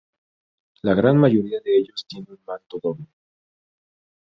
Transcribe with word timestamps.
La 0.81 0.95
gran 0.95 1.15
mayoría 1.19 1.59
de 1.63 1.77
ellos 1.77 2.07
tiene 2.07 2.25
un 2.31 2.39
manto 2.43 2.79
doble. 2.81 3.05